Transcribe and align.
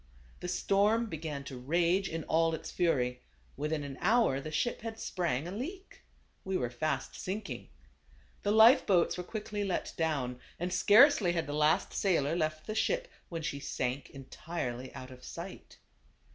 The 0.39 0.47
storm 0.47 1.05
began 1.05 1.43
to 1.43 1.59
rage 1.59 2.09
in 2.09 2.23
all 2.23 2.55
its 2.55 2.71
fury; 2.71 3.21
within 3.55 3.83
an 3.83 3.99
hour 4.01 4.41
the 4.41 4.49
ship 4.49 4.81
had 4.81 4.97
sprang 4.99 5.43
aleak; 5.47 6.01
we 6.43 6.57
were 6.57 6.71
fast 6.71 7.13
sinking. 7.13 7.69
The 8.41 8.49
life 8.51 8.87
boats 8.87 9.15
were 9.15 9.23
quickly 9.23 9.63
let 9.63 9.93
down, 9.97 10.39
and 10.59 10.73
scarcely 10.73 11.33
had 11.33 11.45
the 11.45 11.53
last 11.53 11.93
sailor 11.93 12.35
left 12.35 12.65
the 12.65 12.73
ship 12.73 13.09
when 13.29 13.43
she 13.43 13.59
sank 13.59 14.09
entirely 14.09 14.91
out 14.95 15.11
of 15.11 15.23
sight. 15.23 15.77